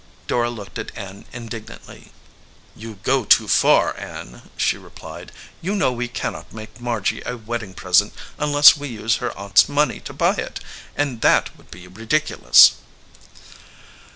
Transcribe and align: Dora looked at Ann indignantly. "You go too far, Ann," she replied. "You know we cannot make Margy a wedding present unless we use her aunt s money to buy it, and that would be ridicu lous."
Dora 0.25 0.49
looked 0.49 0.79
at 0.79 0.89
Ann 0.97 1.25
indignantly. 1.31 2.11
"You 2.75 2.95
go 3.03 3.23
too 3.23 3.47
far, 3.47 3.95
Ann," 3.99 4.49
she 4.57 4.75
replied. 4.75 5.31
"You 5.61 5.75
know 5.75 5.91
we 5.91 6.07
cannot 6.07 6.51
make 6.51 6.81
Margy 6.81 7.21
a 7.23 7.37
wedding 7.37 7.75
present 7.75 8.11
unless 8.39 8.75
we 8.75 8.87
use 8.87 9.17
her 9.17 9.31
aunt 9.37 9.59
s 9.59 9.69
money 9.69 9.99
to 9.99 10.11
buy 10.11 10.33
it, 10.33 10.59
and 10.95 11.21
that 11.21 11.55
would 11.55 11.69
be 11.69 11.87
ridicu 11.87 12.41
lous." 12.41 12.71